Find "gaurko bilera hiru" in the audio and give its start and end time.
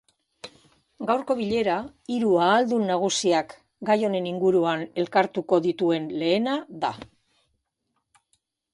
1.09-2.31